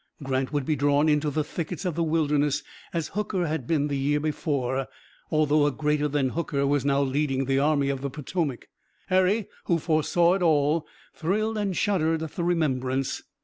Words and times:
Grant 0.23 0.51
would 0.51 0.65
be 0.65 0.75
drawn 0.75 1.07
into 1.07 1.29
the 1.29 1.43
thickets 1.43 1.85
of 1.85 1.93
the 1.93 2.01
Wilderness 2.01 2.63
as 2.91 3.09
Hooker 3.09 3.45
had 3.45 3.67
been 3.67 3.87
the 3.87 3.95
year 3.99 4.19
before, 4.19 4.87
although 5.29 5.67
a 5.67 5.71
greater 5.71 6.07
than 6.07 6.29
Hooker 6.29 6.65
was 6.65 6.83
now 6.83 7.03
leading 7.03 7.45
the 7.45 7.59
Army 7.59 7.89
of 7.89 8.01
the 8.01 8.09
Potomac. 8.09 8.67
Harry, 9.09 9.47
who 9.65 9.77
foresaw 9.77 10.33
it 10.33 10.41
all, 10.41 10.87
thrilled 11.13 11.59
and 11.59 11.77
shuddered 11.77 12.23
at 12.23 12.31
the 12.31 12.43
remembrance. 12.43 13.21